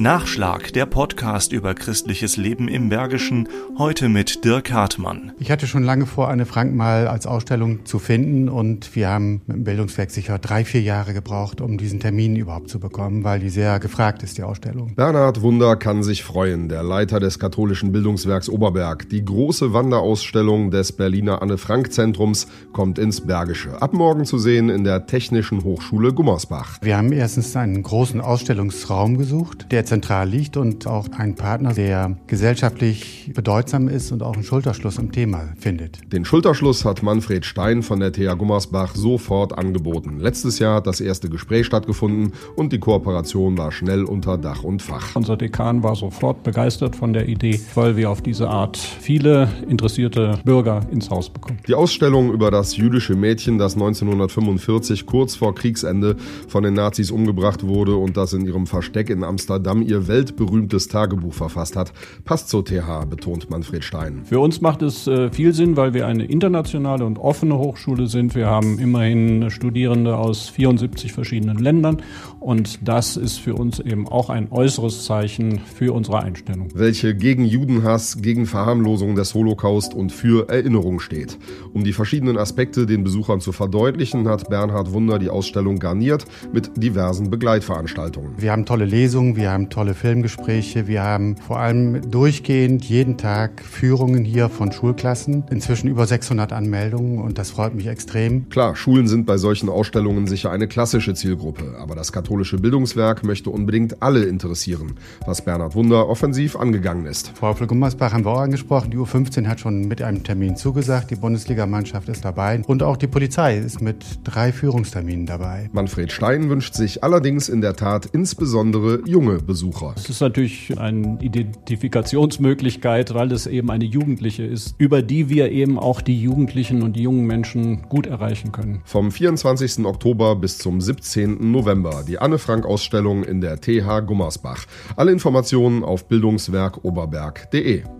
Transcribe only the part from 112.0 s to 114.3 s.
ist dabei und auch die Polizei ist mit